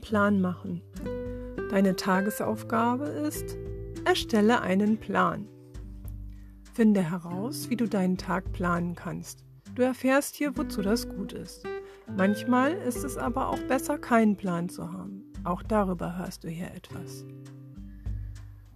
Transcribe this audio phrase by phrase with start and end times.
[0.00, 0.82] Plan machen.
[1.70, 3.56] Deine Tagesaufgabe ist,
[4.04, 5.48] erstelle einen Plan.
[6.74, 9.44] Finde heraus, wie du deinen Tag planen kannst.
[9.74, 11.64] Du erfährst hier, wozu das gut ist.
[12.16, 15.24] Manchmal ist es aber auch besser, keinen Plan zu haben.
[15.44, 17.24] Auch darüber hörst du hier etwas.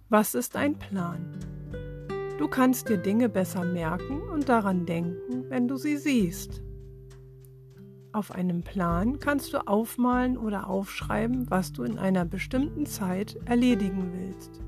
[0.09, 1.37] Was ist ein Plan?
[2.37, 6.61] Du kannst dir Dinge besser merken und daran denken, wenn du sie siehst.
[8.13, 14.11] Auf einem Plan kannst du aufmalen oder aufschreiben, was du in einer bestimmten Zeit erledigen
[14.13, 14.59] willst.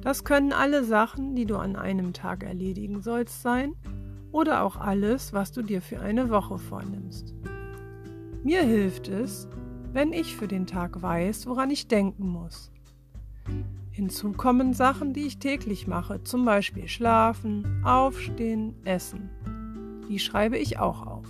[0.00, 3.74] Das können alle Sachen, die du an einem Tag erledigen sollst, sein
[4.32, 7.34] oder auch alles, was du dir für eine Woche vornimmst.
[8.42, 9.46] Mir hilft es,
[9.92, 12.72] wenn ich für den Tag weiß, woran ich denken muss.
[13.90, 19.28] Hinzu kommen Sachen, die ich täglich mache, zum Beispiel schlafen, aufstehen, essen.
[20.08, 21.26] Die schreibe ich auch auf.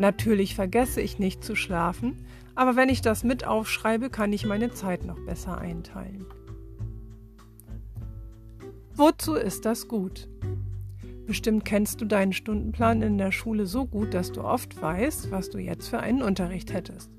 [0.00, 4.72] Natürlich vergesse ich nicht zu schlafen, aber wenn ich das mit aufschreibe, kann ich meine
[4.72, 6.24] Zeit noch besser einteilen.
[8.94, 10.26] Wozu ist das gut?
[11.26, 15.50] Bestimmt kennst du deinen Stundenplan in der Schule so gut, dass du oft weißt, was
[15.50, 17.10] du jetzt für einen Unterricht hättest.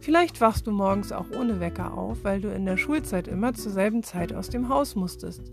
[0.00, 3.70] Vielleicht wachst du morgens auch ohne Wecker auf, weil du in der Schulzeit immer zur
[3.70, 5.52] selben Zeit aus dem Haus musstest.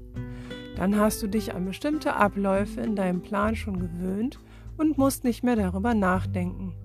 [0.78, 4.39] Dann hast du dich an bestimmte Abläufe in deinem Plan schon gewöhnt
[4.77, 6.75] und musst nicht mehr darüber nachdenken.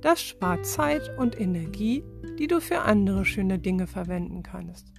[0.00, 2.04] Das spart Zeit und Energie,
[2.38, 4.92] die du für andere schöne Dinge verwenden kannst.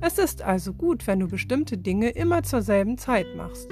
[0.00, 3.68] Es ist also gut, wenn du bestimmte Dinge immer zur selben Zeit machst.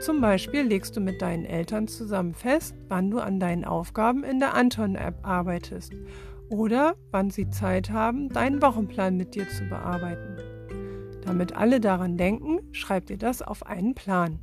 [0.00, 4.38] Zum Beispiel legst du mit deinen Eltern zusammen fest, wann du an deinen Aufgaben in
[4.38, 5.92] der Anton-App arbeitest
[6.48, 10.36] oder wann sie Zeit haben, deinen Wochenplan mit dir zu bearbeiten.
[11.24, 14.38] Damit alle daran denken, schreib dir das auf einen Plan.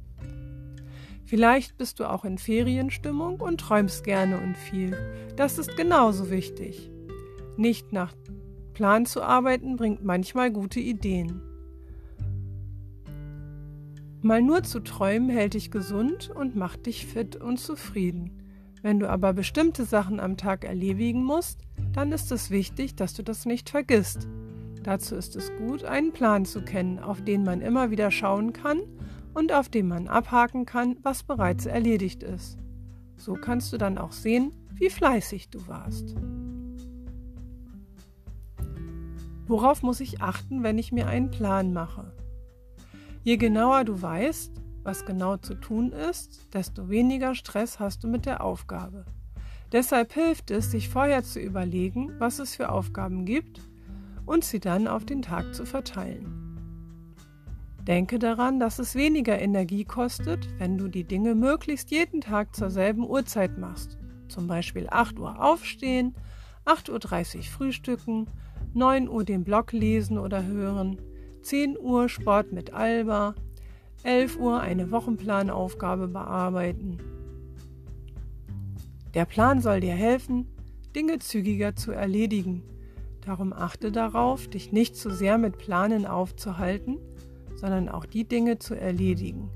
[1.27, 4.97] Vielleicht bist du auch in Ferienstimmung und träumst gerne und viel.
[5.35, 6.89] Das ist genauso wichtig.
[7.57, 8.13] Nicht nach
[8.73, 11.41] Plan zu arbeiten bringt manchmal gute Ideen.
[14.21, 18.41] Mal nur zu träumen hält dich gesund und macht dich fit und zufrieden.
[18.81, 21.59] Wenn du aber bestimmte Sachen am Tag erledigen musst,
[21.91, 24.29] dann ist es wichtig, dass du das nicht vergisst.
[24.81, 28.79] Dazu ist es gut, einen Plan zu kennen, auf den man immer wieder schauen kann
[29.37, 32.57] und auf dem man abhaken kann, was bereits erledigt ist.
[33.17, 36.15] So kannst du dann auch sehen, wie fleißig du warst.
[39.45, 42.11] Worauf muss ich achten, wenn ich mir einen Plan mache?
[43.23, 48.25] Je genauer du weißt, was genau zu tun ist, desto weniger Stress hast du mit
[48.25, 49.05] der Aufgabe.
[49.71, 53.61] Deshalb hilft es, sich vorher zu überlegen, was es für Aufgaben gibt
[54.25, 56.46] und sie dann auf den Tag zu verteilen.
[57.87, 62.69] Denke daran, dass es weniger Energie kostet, wenn du die Dinge möglichst jeden Tag zur
[62.69, 63.97] selben Uhrzeit machst.
[64.27, 66.13] Zum Beispiel 8 Uhr aufstehen,
[66.65, 68.27] 8.30 Uhr frühstücken,
[68.73, 70.99] 9 Uhr den Blog lesen oder hören,
[71.43, 73.35] 10 Uhr Sport mit Alba,
[74.03, 76.97] 11 Uhr eine Wochenplanaufgabe bearbeiten.
[79.13, 80.45] Der Plan soll dir helfen,
[80.93, 82.63] Dinge zügiger zu erledigen.
[83.25, 86.97] Darum achte darauf, dich nicht zu sehr mit Planen aufzuhalten,
[87.57, 89.49] sondern auch die Dinge zu erledigen.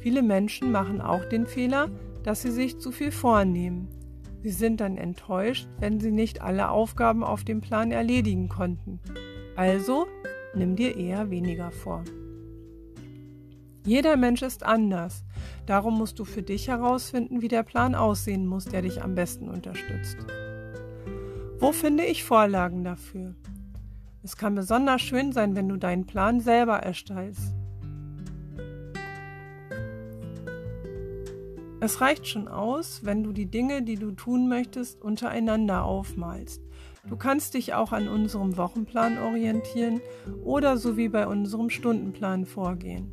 [0.00, 1.90] Viele Menschen machen auch den Fehler,
[2.22, 3.88] dass sie sich zu viel vornehmen.
[4.42, 9.00] Sie sind dann enttäuscht, wenn sie nicht alle Aufgaben auf dem Plan erledigen konnten.
[9.56, 10.06] Also
[10.54, 12.04] nimm dir eher weniger vor.
[13.84, 15.24] Jeder Mensch ist anders.
[15.66, 19.48] Darum musst du für dich herausfinden, wie der Plan aussehen muss, der dich am besten
[19.48, 20.18] unterstützt.
[21.58, 23.34] Wo finde ich Vorlagen dafür?
[24.26, 27.54] Es kann besonders schön sein, wenn du deinen Plan selber erstellst.
[31.78, 36.60] Es reicht schon aus, wenn du die Dinge, die du tun möchtest, untereinander aufmalst.
[37.08, 40.00] Du kannst dich auch an unserem Wochenplan orientieren
[40.42, 43.12] oder so wie bei unserem Stundenplan vorgehen.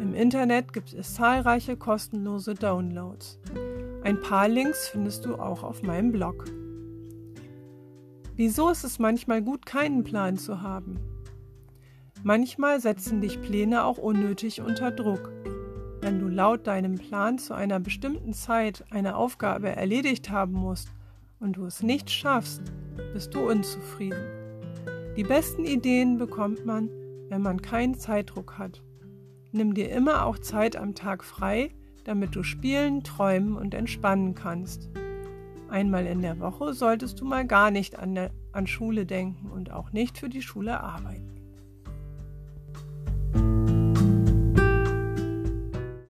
[0.00, 3.38] Im Internet gibt es zahlreiche kostenlose Downloads.
[4.02, 6.46] Ein paar Links findest du auch auf meinem Blog.
[8.36, 11.00] Wieso ist es manchmal gut, keinen Plan zu haben?
[12.22, 15.32] Manchmal setzen dich Pläne auch unnötig unter Druck.
[16.02, 20.90] Wenn du laut deinem Plan zu einer bestimmten Zeit eine Aufgabe erledigt haben musst
[21.40, 22.60] und du es nicht schaffst,
[23.14, 24.26] bist du unzufrieden.
[25.16, 26.90] Die besten Ideen bekommt man,
[27.30, 28.82] wenn man keinen Zeitdruck hat.
[29.50, 31.70] Nimm dir immer auch Zeit am Tag frei,
[32.04, 34.90] damit du spielen, träumen und entspannen kannst.
[35.76, 39.70] Einmal in der Woche solltest du mal gar nicht an, der, an Schule denken und
[39.70, 41.35] auch nicht für die Schule arbeiten.